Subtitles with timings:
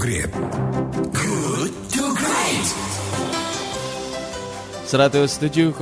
[0.00, 0.32] Great.
[1.12, 2.68] Good to Great.
[4.88, 5.76] 107,1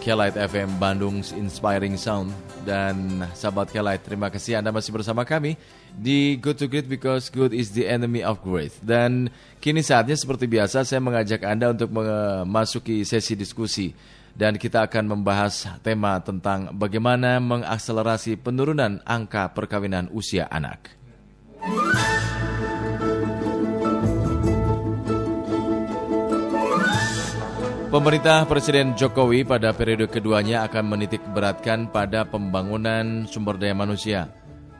[0.00, 2.32] Kelight FM Bandung Inspiring Sound
[2.64, 5.60] dan sahabat Kelight terima kasih Anda masih bersama kami
[5.92, 9.28] di Good to Great because good is the enemy of great dan
[9.60, 13.92] kini saatnya seperti biasa saya mengajak Anda untuk memasuki sesi diskusi
[14.32, 20.96] dan kita akan membahas tema tentang bagaimana mengakselerasi penurunan angka perkawinan usia anak.
[27.96, 34.28] Pemerintah Presiden Jokowi pada periode keduanya akan menitik beratkan pada pembangunan sumber daya manusia.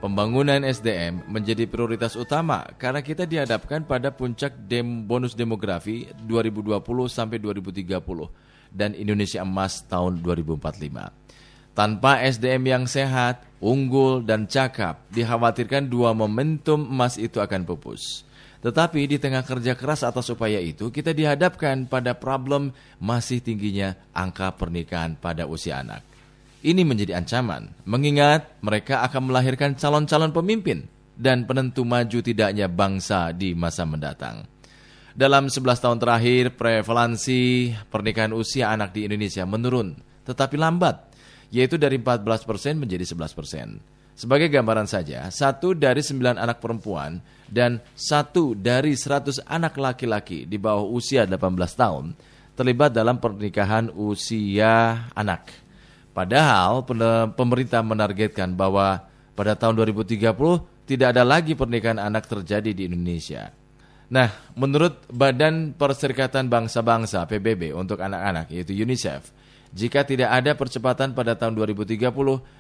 [0.05, 6.77] Pembangunan SDM menjadi prioritas utama karena kita dihadapkan pada puncak dem bonus demografi 2020
[7.09, 7.97] sampai 2030
[8.69, 11.26] dan Indonesia Emas tahun 2045.
[11.77, 18.25] Tanpa SDM yang sehat, unggul, dan cakap, dikhawatirkan dua momentum emas itu akan pupus.
[18.65, 24.57] Tetapi di tengah kerja keras atas upaya itu, kita dihadapkan pada problem masih tingginya angka
[24.57, 26.01] pernikahan pada usia anak.
[26.65, 33.53] Ini menjadi ancaman, mengingat mereka akan melahirkan calon-calon pemimpin dan penentu maju tidaknya bangsa di
[33.53, 34.49] masa mendatang.
[35.13, 39.93] Dalam 11 tahun terakhir, prevalensi pernikahan usia anak di Indonesia menurun,
[40.25, 41.16] tetapi lambat,
[41.51, 42.47] yaitu dari 14%
[42.79, 44.17] menjadi 11%.
[44.17, 50.57] Sebagai gambaran saja, satu dari sembilan anak perempuan dan satu dari seratus anak laki-laki di
[50.57, 51.37] bawah usia 18
[51.77, 52.05] tahun
[52.57, 55.53] terlibat dalam pernikahan usia anak.
[56.17, 56.81] Padahal
[57.37, 59.05] pemerintah menargetkan bahwa
[59.37, 63.53] pada tahun 2030 tidak ada lagi pernikahan anak terjadi di Indonesia.
[64.09, 69.29] Nah, menurut Badan Perserikatan Bangsa-Bangsa PBB untuk anak-anak yaitu UNICEF,
[69.77, 72.09] jika tidak ada percepatan pada tahun 2030,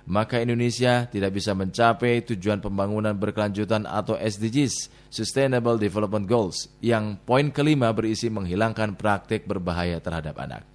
[0.04, 7.48] maka Indonesia tidak bisa mencapai tujuan pembangunan berkelanjutan atau SDGs, Sustainable Development Goals, yang poin
[7.48, 10.68] kelima berisi menghilangkan praktik berbahaya terhadap anak.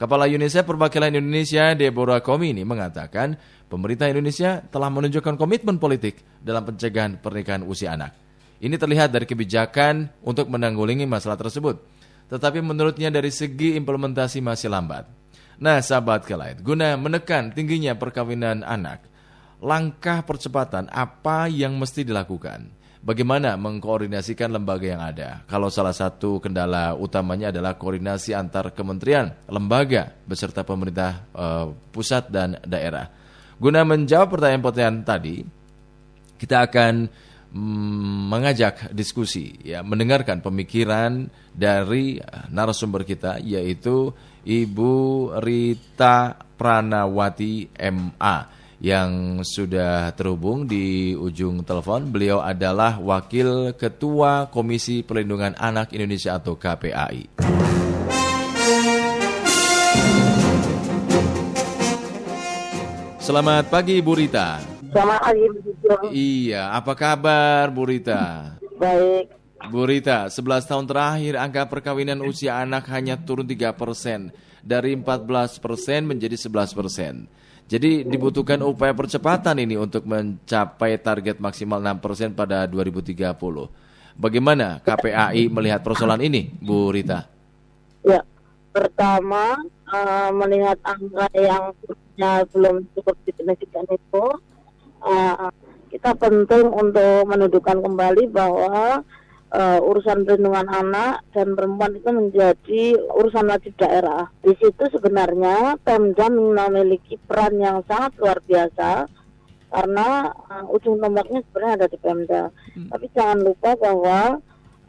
[0.00, 3.36] Kepala UNICEF Perwakilan Indonesia, Deborah Komini, mengatakan
[3.68, 8.16] pemerintah Indonesia telah menunjukkan komitmen politik dalam pencegahan pernikahan usia anak.
[8.56, 11.76] Ini terlihat dari kebijakan untuk menanggulangi masalah tersebut.
[12.32, 15.23] Tetapi menurutnya dari segi implementasi masih lambat.
[15.60, 19.06] Nah, sahabat kalian, guna menekan tingginya perkawinan anak,
[19.62, 22.70] langkah percepatan apa yang mesti dilakukan?
[23.04, 25.44] Bagaimana mengkoordinasikan lembaga yang ada?
[25.44, 32.56] Kalau salah satu kendala utamanya adalah koordinasi antar kementerian, lembaga, beserta pemerintah uh, pusat dan
[32.64, 33.12] daerah.
[33.60, 35.44] Guna menjawab pertanyaan-pertanyaan tadi,
[36.40, 37.06] kita akan
[37.54, 44.10] mengajak diskusi, ya, mendengarkan pemikiran dari eh, narasumber kita, yaitu
[44.44, 44.92] Ibu
[45.40, 48.36] Rita Pranawati MA
[48.82, 52.10] yang sudah terhubung di ujung telepon.
[52.10, 57.38] Beliau adalah Wakil Ketua Komisi Perlindungan Anak Indonesia atau KPAI.
[63.24, 64.73] Selamat pagi Bu Rita.
[64.94, 65.46] Selamat pagi
[66.14, 68.54] Iya, apa kabar Bu Rita?
[68.78, 69.26] Baik.
[69.66, 74.30] Bu Rita, 11 tahun terakhir angka perkawinan usia anak hanya turun 3 persen.
[74.62, 77.26] Dari 14 persen menjadi 11 persen.
[77.66, 83.34] Jadi dibutuhkan upaya percepatan ini untuk mencapai target maksimal 6 persen pada 2030.
[84.14, 87.26] Bagaimana KPAI melihat persoalan ini, Bu Rita?
[88.06, 88.22] Ya,
[88.70, 89.58] pertama
[89.90, 91.74] uh, melihat angka yang
[92.54, 94.24] belum cukup signifikan itu,
[95.04, 95.52] uh,
[95.92, 99.04] kita penting untuk menundukkan kembali bahwa
[99.54, 102.82] uh, urusan perlindungan anak dan perempuan itu menjadi
[103.14, 104.26] urusan wajib daerah.
[104.42, 109.06] Di situ sebenarnya Pemda memiliki peran yang sangat luar biasa
[109.70, 112.42] karena uh, ujung tombaknya sebenarnya ada di Pemda.
[112.74, 112.88] Hmm.
[112.90, 114.20] Tapi jangan lupa bahwa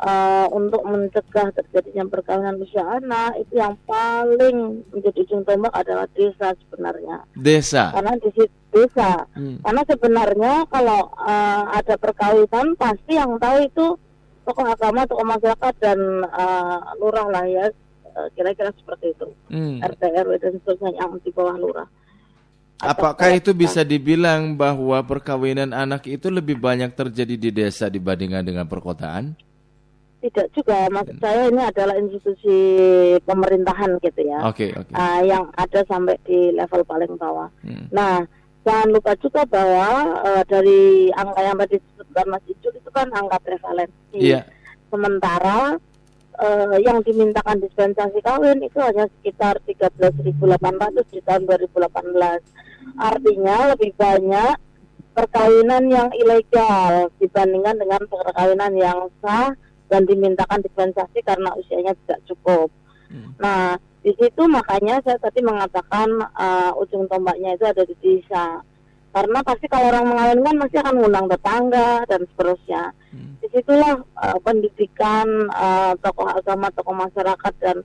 [0.02, 6.54] uh, untuk mencegah terjadinya perkawinan usia anak itu yang paling menjadi ujung tombak adalah desa
[6.66, 7.24] sebenarnya.
[7.38, 7.94] Desa.
[7.94, 9.24] Karena di situ desa.
[9.32, 9.64] Hmm.
[9.64, 13.86] Karena sebenarnya kalau uh, ada perkawinan pasti yang tahu itu
[14.44, 16.00] tokoh agama, tokoh masyarakat dan
[16.30, 17.66] uh, lurah lah ya
[18.06, 19.82] eh, kira-kira seperti itu hmm.
[19.82, 21.88] RT RW dan seterusnya yang di bawah lurah.
[22.76, 28.68] Apakah itu bisa dibilang bahwa perkawinan anak itu lebih banyak terjadi di desa dibandingkan dengan
[28.68, 29.32] perkotaan?
[30.20, 32.58] Tidak juga, maksud saya ini adalah institusi
[33.24, 34.94] pemerintahan gitu ya, okay, okay.
[34.98, 37.48] Uh, yang ada sampai di level paling bawah.
[37.62, 37.86] Hmm.
[37.94, 38.26] Nah,
[38.66, 43.38] jangan lupa juga bahwa uh, dari angka yang tadi disebutkan Mas Ijul itu kan angka
[43.46, 44.18] prevalensi.
[44.18, 44.50] Yeah.
[44.90, 45.78] Sementara
[46.42, 52.98] uh, yang dimintakan dispensasi kawin itu hanya sekitar 13.800 di tahun 2018.
[52.98, 54.56] Artinya lebih banyak
[55.16, 59.56] perkawinan yang ilegal di dibandingkan dengan perkawinan yang sah
[59.88, 62.68] dan dimintakan dispensasi karena usianya tidak cukup.
[63.08, 63.32] Hmm.
[63.40, 66.06] Nah, di situ makanya saya tadi mengatakan
[66.38, 68.62] uh, ujung tombaknya itu ada di desa.
[69.10, 72.94] Karena pasti kalau orang mengawinkan pasti akan mengundang tetangga dan seterusnya.
[73.10, 73.34] Hmm.
[73.42, 77.82] Di situlah uh, pendidikan uh, tokoh agama, tokoh masyarakat dan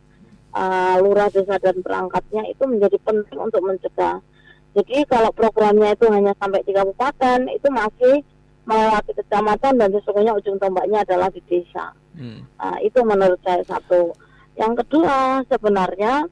[0.53, 4.21] uh, lurah desa dan perangkatnya itu menjadi penting untuk mencegah.
[4.77, 8.21] Jadi kalau programnya itu hanya sampai di kabupaten itu masih
[8.69, 11.97] melewati kecamatan dan sesungguhnya ujung tombaknya adalah di desa.
[12.13, 12.45] Hmm.
[12.61, 14.13] Uh, itu menurut saya satu.
[14.61, 16.29] Yang kedua sebenarnya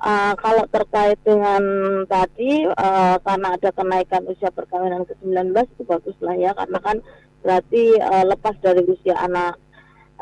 [0.00, 1.60] uh, kalau terkait dengan
[2.08, 6.96] tadi uh, karena ada kenaikan usia perkawinan ke 19 itu baguslah ya karena kan
[7.44, 9.60] berarti uh, lepas dari usia anak.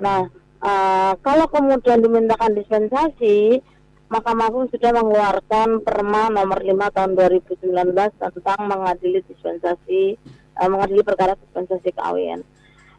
[0.02, 0.26] Nah
[0.66, 3.62] uh, kalau kemudian dimintakan dispensasi
[4.08, 7.70] Mahkamah Agung sudah mengeluarkan Perma nomor 5 tahun 2019
[8.18, 10.18] tentang mengadili dispensasi
[10.58, 12.42] uh, mengadili perkara dispensasi kawin.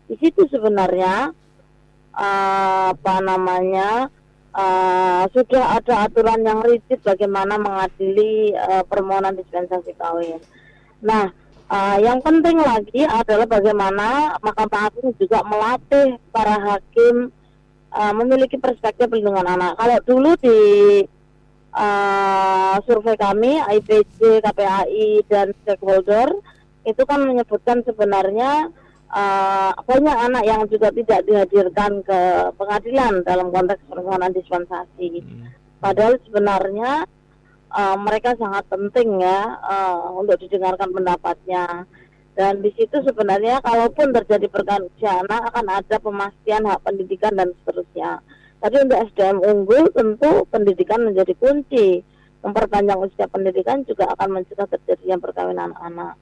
[0.08, 1.36] Di situ sebenarnya
[2.14, 4.08] uh, apa namanya
[4.54, 10.40] uh, sudah ada aturan yang rigid bagaimana mengadili uh, permohonan dispensasi kawin.
[11.04, 11.32] Nah,
[11.70, 17.32] uh, yang penting lagi adalah bagaimana Mahkamah Agung juga melatih para hakim
[17.94, 19.78] uh, memiliki perspektif perlindungan anak.
[19.78, 20.60] Kalau dulu di
[21.74, 26.34] uh, survei kami, IPC, KPAI dan stakeholder
[26.88, 28.74] itu kan menyebutkan sebenarnya
[29.14, 32.20] uh, banyak anak yang juga tidak dihadirkan ke
[32.56, 35.22] pengadilan dalam konteks permohonan dispensasi.
[35.22, 35.50] Hmm.
[35.80, 37.08] Padahal sebenarnya
[37.74, 41.86] uh, mereka sangat penting ya uh, untuk didengarkan pendapatnya.
[42.40, 48.24] Dan di situ sebenarnya kalaupun terjadi perkara anak akan ada pemastian hak pendidikan dan seterusnya.
[48.60, 52.00] Tapi untuk SDM unggul tentu pendidikan menjadi kunci.
[52.40, 56.16] Memperpanjang usia pendidikan juga akan mencegah terjadinya perkawinan anak.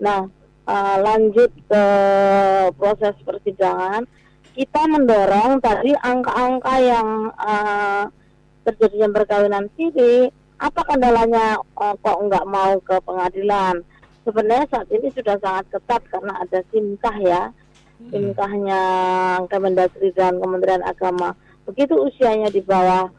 [0.00, 0.24] Nah,
[0.66, 1.84] uh, lanjut ke
[2.76, 4.06] proses persidangan,
[4.52, 7.08] kita mendorong tadi angka-angka yang
[7.40, 8.04] uh,
[8.62, 10.28] terjadinya perkawinan siri,
[10.60, 13.82] apa kendalanya uh, kok nggak mau ke pengadilan?
[14.22, 17.42] Sebenarnya saat ini sudah sangat ketat karena ada simkah ya,
[17.98, 18.10] hmm.
[18.14, 18.80] simkahnya
[19.50, 21.34] Kemendagri dan Kementerian Agama.
[21.66, 23.10] Begitu usianya di bawah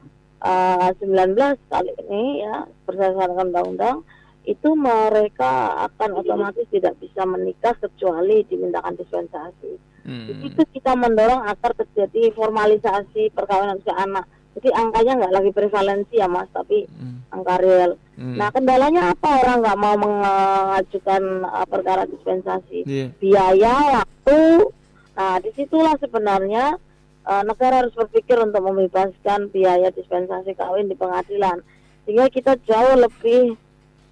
[0.43, 1.35] uh, 19
[1.67, 4.03] kali ini ya berdasarkan undang-undang
[4.43, 9.79] itu mereka akan otomatis tidak bisa menikah kecuali dimintakan dispensasi.
[10.03, 10.27] Hmm.
[10.43, 14.27] Itu kita mendorong agar terjadi formalisasi perkawinan usia anak.
[14.53, 17.31] Jadi angkanya nggak lagi prevalensi ya mas, tapi hmm.
[17.31, 17.91] angka real.
[18.19, 18.35] Hmm.
[18.35, 22.83] Nah kendalanya apa orang nggak mau mengajukan uh, perkara dispensasi?
[22.83, 23.09] Yeah.
[23.17, 24.69] Biaya, waktu.
[25.15, 26.75] Nah di situlah sebenarnya
[27.25, 31.63] uh, negara harus berpikir untuk membebaskan biaya dispensasi kawin di pengadilan,
[32.03, 33.55] sehingga kita jauh lebih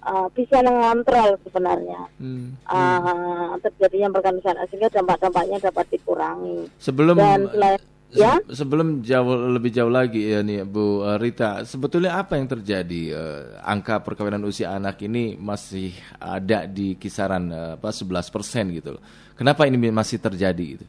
[0.02, 2.66] uh, bisa mengontrol sebenarnya hmm.
[2.66, 6.68] Uh, terjadinya perkawinan sehingga dampak-dampaknya dapat dikurangi.
[6.78, 7.80] Sebelum Dan selain,
[8.12, 13.02] ya sebelum jauh lebih jauh lagi ya nih Bu uh, Rita, sebetulnya apa yang terjadi
[13.14, 18.98] uh, angka perkawinan usia anak ini masih ada di kisaran uh, apa 11 persen gitu
[18.98, 19.02] loh.
[19.38, 20.86] Kenapa ini masih terjadi itu?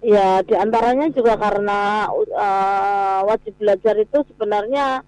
[0.00, 5.04] Ya, di antaranya juga karena uh, wajib belajar itu sebenarnya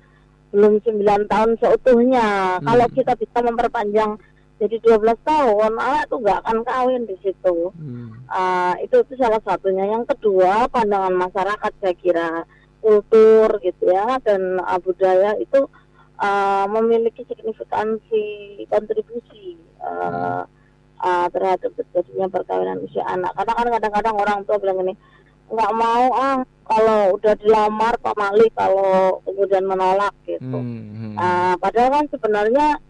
[0.53, 2.61] belum 9 tahun seutuhnya.
[2.61, 2.65] Hmm.
[2.69, 4.21] Kalau kita bisa memperpanjang
[4.63, 7.73] jadi 12 tahun, anak tuh nggak akan kawin di situ.
[7.75, 8.15] Hmm.
[8.31, 9.89] Uh, itu itu salah satunya.
[9.89, 12.29] Yang kedua, pandangan masyarakat saya kira
[12.83, 15.71] kultur gitu ya dan uh, budaya itu
[16.19, 18.27] uh, memiliki signifikansi
[18.67, 20.43] kontribusi uh,
[20.99, 23.35] uh, terhadap terjadinya perkawinan usia anak.
[23.35, 24.95] Karena kan kadang-kadang orang tua bilang ini
[25.53, 30.57] nggak mau ah kalau udah dilamar Pak Mali kalau kemudian menolak gitu.
[30.57, 31.15] Hmm, hmm.
[31.21, 32.81] Nah, padahal kan sebenarnya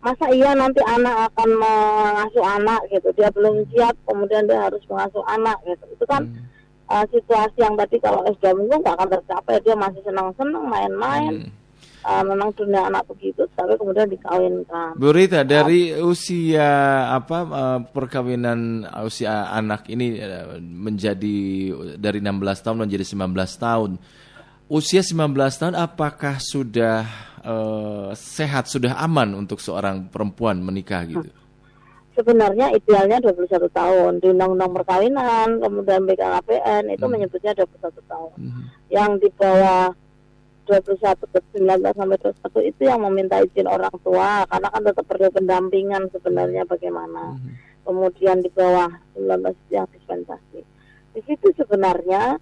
[0.00, 3.12] masa iya nanti anak akan mengasuh anak gitu.
[3.12, 5.84] Dia belum siap kemudian dia harus mengasuh anak gitu.
[5.92, 6.88] Itu kan hmm.
[6.88, 9.60] uh, situasi yang tadi kalau SDM itu nggak akan tercapai.
[9.60, 11.34] Dia masih senang-senang main-main.
[11.44, 11.65] Hmm
[12.06, 14.94] uh, memang dunia anak begitu tapi kemudian dikawinkan.
[14.94, 16.70] Bu Rita dari uh, usia
[17.10, 21.38] apa uh, perkawinan usia anak ini uh, menjadi
[21.98, 23.90] dari 16 tahun menjadi 19 tahun.
[24.66, 27.06] Usia 19 tahun apakah sudah
[27.42, 31.30] uh, sehat sudah aman untuk seorang perempuan menikah gitu?
[32.16, 37.12] Sebenarnya idealnya 21 tahun di Undang-Undang Perkawinan, kemudian BKKBN itu hmm.
[37.12, 38.32] menyebutnya 21 tahun.
[38.40, 38.62] Hmm.
[38.88, 39.92] Yang di bawah
[40.66, 45.28] 21 ke 19 sampai 21 itu yang meminta izin orang tua karena kan tetap perlu
[45.30, 47.38] pendampingan sebenarnya bagaimana.
[47.38, 47.54] Mm-hmm.
[47.86, 50.60] Kemudian di bawah 19 yang dispensasi.
[51.14, 52.36] Di situ sebenarnya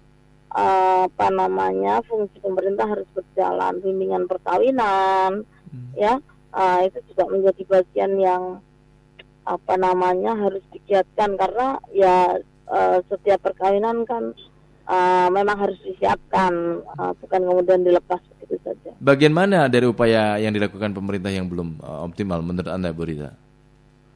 [0.51, 5.93] uh, apa namanya fungsi pemerintah harus berjalan bimbingan perkawinan mm-hmm.
[5.95, 6.17] ya
[6.55, 8.43] uh, itu juga menjadi bagian yang
[9.45, 14.33] apa namanya harus digiatkan karena ya uh, setiap perkawinan kan
[14.87, 18.91] uh, memang harus disiapkan, uh, bukan kemudian dilepas begitu saja.
[19.01, 23.33] Bagian mana dari upaya yang dilakukan pemerintah yang belum uh, optimal menurut Anda, Bu Rita?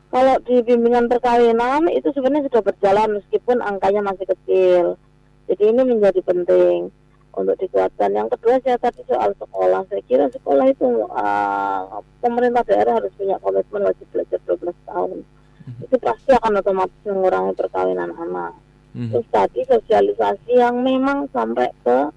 [0.09, 4.97] Kalau di bimbingan perkawinan itu sebenarnya sudah berjalan meskipun angkanya masih kecil.
[5.45, 6.89] Jadi ini menjadi penting
[7.37, 8.09] untuk dikuatkan.
[8.17, 9.85] Yang kedua saya tadi soal sekolah.
[9.85, 15.17] Saya kira sekolah itu uh, pemerintah daerah harus punya komitmen wajib belajar 12 tahun.
[15.21, 15.85] Hmm.
[15.85, 18.53] Itu pasti akan otomatis mengurangi perkawinan anak.
[18.93, 19.09] Hmm.
[19.13, 22.09] Terus tadi sosialisasi yang memang sampai ke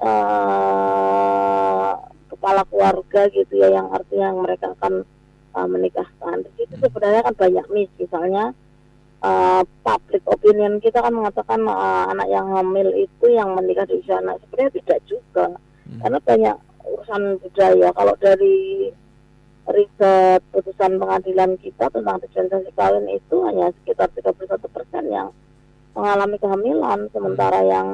[0.00, 1.92] uh,
[2.32, 5.04] kepala keluarga gitu ya yang artinya mereka akan
[5.52, 6.46] uh, menikahkan.
[6.48, 8.56] Di situ sebenarnya kan banyak mis, misalnya
[9.20, 14.22] uh, public opinion kita kan mengatakan uh, anak yang hamil itu yang menikah di usia
[14.22, 15.46] anak sebenarnya tidak juga,
[15.90, 16.00] hmm.
[16.00, 16.56] karena banyak
[16.88, 17.88] urusan budaya.
[17.92, 18.88] Kalau dari
[19.68, 25.28] riset putusan pengadilan kita tentang dispensasi kawin itu hanya sekitar 31 persen yang
[25.96, 27.70] mengalami kehamilan, sementara hmm.
[27.70, 27.88] yang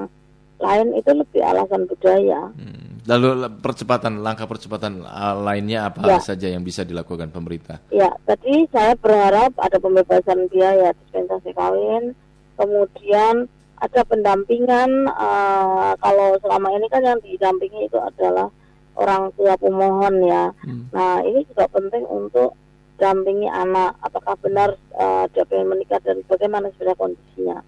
[0.62, 2.40] lain itu lebih alasan budaya.
[2.54, 3.02] Hmm.
[3.04, 6.24] Lalu percepatan langkah percepatan uh, lainnya apa ya.
[6.24, 7.84] saja yang bisa dilakukan pemerintah?
[7.92, 12.16] Ya, tadi saya berharap ada pembebasan biaya dispensasi kawin,
[12.56, 13.44] kemudian
[13.76, 18.48] ada pendampingan uh, kalau selama ini kan yang didampingi itu adalah
[18.96, 20.48] orang tua pemohon ya.
[20.64, 20.88] Hmm.
[20.94, 22.56] Nah ini juga penting untuk
[22.96, 27.58] dampingi anak apakah benar uh, dia ingin menikah dan bagaimana sebenarnya kondisinya.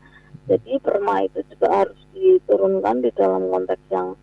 [0.47, 4.15] Jadi perma itu juga harus diturunkan di dalam konteks yang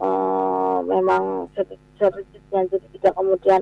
[0.00, 1.52] uh, memang
[2.00, 2.64] seriusnya.
[2.72, 3.60] Jadi tidak kemudian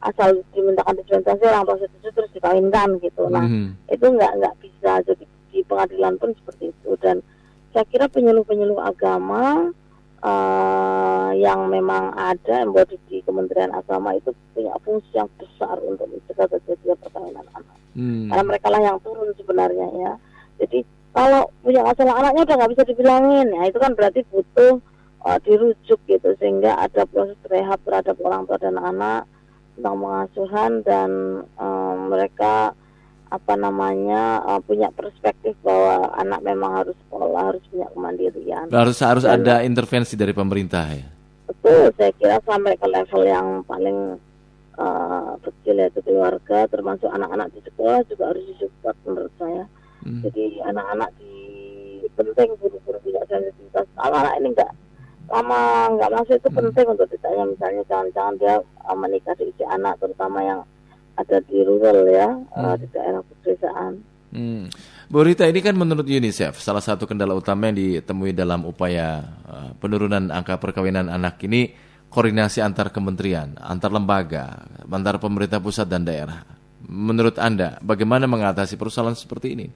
[0.00, 3.26] asal dimintakan dispensasi orang tua setuju terus dikawinkan gitu.
[3.28, 3.92] Nah mm-hmm.
[3.92, 4.92] itu nggak nggak bisa.
[5.04, 6.90] Jadi di pengadilan pun seperti itu.
[7.02, 7.18] Dan
[7.74, 9.74] saya kira penyuluh-penyuluh agama
[10.22, 16.46] uh, yang memang ada embodied di Kementerian Agama itu punya fungsi yang besar untuk mencegah
[16.46, 17.76] terjadinya perkawinan anak.
[17.90, 18.30] Mm.
[18.30, 20.12] karena mereka lah yang turun sebenarnya ya.
[20.62, 23.46] Jadi kalau punya masalah anaknya udah nggak bisa dibilangin.
[23.50, 24.78] Ya itu kan berarti butuh
[25.26, 29.26] uh, dirujuk gitu sehingga ada proses rehab terhadap orang tua dan anak
[29.74, 31.10] tentang pengasuhan dan
[31.56, 32.76] um, mereka
[33.30, 38.66] apa namanya uh, punya perspektif bahwa anak memang harus sekolah harus punya kemandirian.
[38.70, 41.06] Harus harus dan, ada intervensi dari pemerintah ya?
[41.46, 44.18] Betul saya kira sampai ke level yang paling
[44.78, 49.64] uh, kecil yaitu keluarga termasuk anak-anak di sekolah juga harus disupport menurut saya
[50.04, 50.20] hmm.
[50.26, 51.34] jadi anak-anak di
[52.16, 54.72] penting buru-buru punya sensitivitas kalau anak ini enggak
[55.30, 55.60] lama
[55.94, 56.58] nggak masuk itu hmm.
[56.58, 60.60] penting untuk ditanya misalnya jangan-jangan dia uh, menikah di usia anak terutama yang
[61.14, 62.66] ada di rural ya uh, hmm.
[62.66, 63.92] uh, di daerah pedesaan.
[64.30, 64.70] Hmm.
[65.10, 69.70] Bu Rita, ini kan menurut UNICEF salah satu kendala utama yang ditemui dalam upaya uh,
[69.74, 71.74] penurunan angka perkawinan anak ini
[72.10, 76.42] koordinasi antar kementerian, antar lembaga, antar pemerintah pusat dan daerah.
[76.90, 79.66] Menurut Anda, bagaimana mengatasi persoalan seperti ini?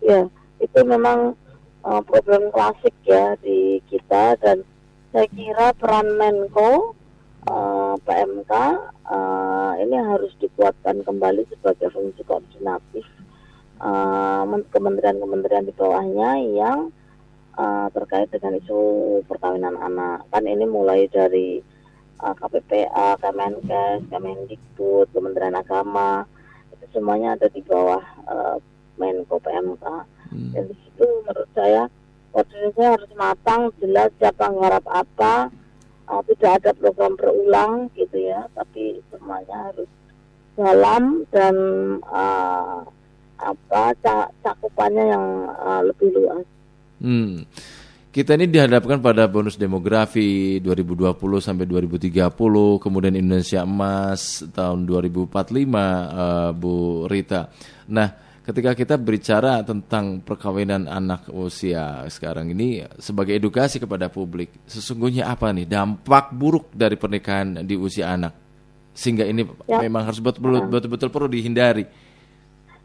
[0.00, 0.26] Ya,
[0.60, 1.36] itu memang
[1.84, 4.64] uh, problem klasik ya di kita dan
[5.12, 6.96] saya kira peran Menko
[7.50, 8.52] uh, PMK
[9.08, 13.04] uh, ini harus dikuatkan kembali sebagai fungsi koordinatif
[14.70, 16.78] kementerian-kementerian di bawahnya yang
[17.58, 18.80] uh, terkait dengan isu
[19.26, 20.24] perkawinan anak.
[20.30, 21.60] Kan ini mulai dari
[22.22, 26.24] uh, KPPA, Kemenkes, Kemendikbud, Kementerian Agama
[26.72, 28.56] itu semuanya ada di bawah uh,
[29.00, 29.86] Menko PMK
[30.30, 30.54] Hmm.
[30.54, 31.82] Dan di situ menurut saya
[32.30, 35.34] koordinasinya harus matang, jelas siapa mengharap apa,
[36.06, 39.90] uh, tidak ada program berulang gitu ya, tapi semuanya harus
[40.54, 41.56] dalam dan
[42.06, 42.86] uh,
[43.40, 43.82] apa
[44.44, 45.26] cakupannya yang
[45.58, 46.46] uh, lebih luas.
[47.02, 47.42] Hmm.
[48.10, 52.26] Kita ini dihadapkan pada bonus demografi 2020 sampai 2030,
[52.82, 57.54] kemudian Indonesia Emas tahun 2045, uh, Bu Rita.
[57.86, 65.28] Nah, ketika kita berbicara tentang perkawinan anak usia sekarang ini sebagai edukasi kepada publik, sesungguhnya
[65.28, 68.32] apa nih dampak buruk dari pernikahan di usia anak
[68.94, 69.80] sehingga ini ya.
[69.80, 71.86] memang harus betul-betul perlu dihindari.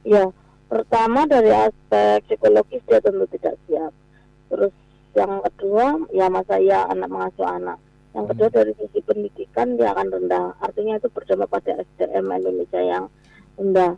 [0.05, 0.29] Ya,
[0.69, 3.91] pertama dari aspek psikologis dia tentu tidak siap.
[4.53, 4.73] Terus
[5.17, 7.77] yang kedua ya masa ya anak mengasuh anak.
[8.15, 10.55] Yang kedua dari sisi pendidikan dia akan rendah.
[10.61, 13.03] Artinya itu berdampak pada SDM Indonesia yang
[13.59, 13.91] rendah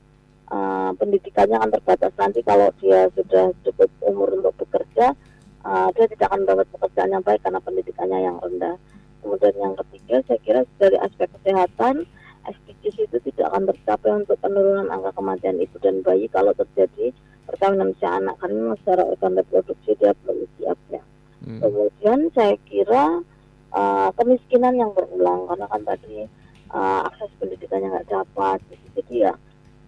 [0.51, 5.15] uh, pendidikannya akan terbatas nanti kalau dia sudah cukup umur untuk bekerja
[5.63, 8.75] uh, dia tidak akan mendapat pekerjaan yang baik karena pendidikannya yang rendah
[9.23, 12.07] kemudian yang ketiga saya kira dari aspek kesehatan
[12.47, 17.11] SDGs itu tidak akan tercapai untuk penurunan angka kematian ibu dan bayi kalau terjadi
[17.47, 21.03] perkawinan usia anak karena secara organ reproduksi dia belum siap ya.
[21.43, 21.59] Hmm.
[21.63, 23.23] Kemudian saya kira
[23.71, 26.27] uh, kemiskinan yang berulang karena kan tadi
[26.71, 28.59] uh, akses pendidikannya nggak dapat,
[28.95, 29.46] jadi ya uh,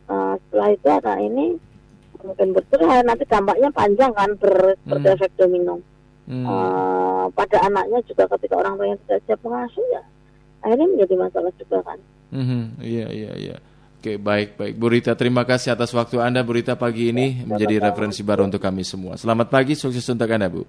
[0.10, 1.46] setelah itu anak ini
[2.20, 5.00] mungkin bercerai nanti dampaknya panjang kan ber, Hmm.
[5.00, 5.80] berefek domino
[6.30, 6.46] Hmm.
[6.46, 10.04] Eh, pada anaknya juga ketika orang tuanya tidak siap mengasuh ya
[10.62, 12.00] akhirnya menjadi masalah juga kan
[12.30, 13.58] Mhm, Iya, iya, iya.
[14.00, 14.74] Oke, baik, baik.
[14.78, 18.64] Bu Rita, terima kasih atas waktu Anda, Bu Rita, pagi ini menjadi referensi baru untuk
[18.64, 19.18] kami semua.
[19.18, 20.64] Selamat pagi, sukses untuk Anda, Bu.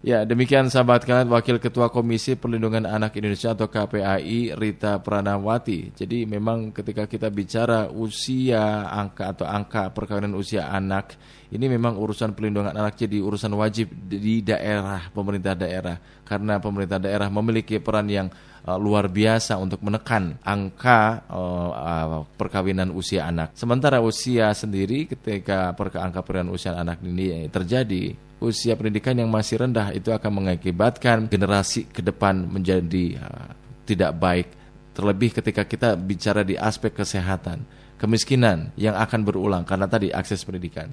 [0.00, 5.92] Ya, demikian sahabat kalian Wakil Ketua Komisi Perlindungan Anak Indonesia atau KPAI Rita Pranawati.
[5.92, 11.20] Jadi memang ketika kita bicara usia angka atau angka perkawinan usia anak,
[11.52, 16.00] ini memang urusan perlindungan anak jadi urusan wajib di daerah, pemerintah daerah.
[16.24, 18.32] Karena pemerintah daerah memiliki peran yang
[18.70, 23.58] uh, luar biasa untuk menekan angka uh, uh, perkawinan usia anak.
[23.58, 29.90] Sementara usia sendiri ketika angka perkawinan usia anak ini terjadi, usia pendidikan yang masih rendah
[29.90, 33.50] itu akan mengakibatkan generasi ke depan menjadi uh,
[33.82, 34.48] tidak baik.
[34.94, 37.62] Terlebih ketika kita bicara di aspek kesehatan,
[37.98, 40.90] kemiskinan yang akan berulang karena tadi akses pendidikan.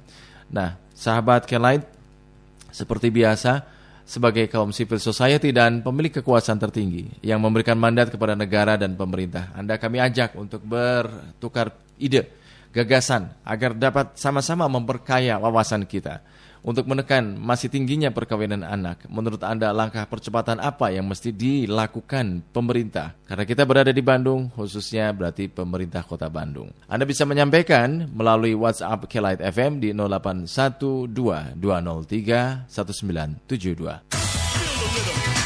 [0.47, 1.83] Nah, sahabat Kelight,
[2.71, 3.76] seperti biasa,
[4.07, 9.51] sebagai kaum civil society dan pemilik kekuasaan tertinggi yang memberikan mandat kepada negara dan pemerintah.
[9.51, 12.31] Anda kami ajak untuk bertukar ide,
[12.71, 16.23] gagasan agar dapat sama-sama memperkaya wawasan kita
[16.67, 19.07] untuk menekan masih tingginya perkawinan anak.
[19.07, 23.15] Menurut Anda langkah percepatan apa yang mesti dilakukan pemerintah?
[23.23, 26.67] Karena kita berada di Bandung, khususnya berarti pemerintah Kota Bandung.
[26.91, 31.07] Anda bisa menyampaikan melalui WhatsApp Kelight FM di 0812
[31.55, 35.36] 203 1972.